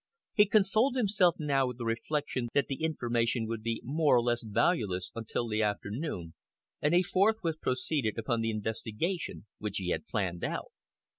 [0.33, 4.41] He consoled himself now with the reflection that the information would be more or less
[4.41, 6.33] valueless until the afternoon,
[6.81, 10.71] and he forthwith proceeded upon the investigation which he had planned out.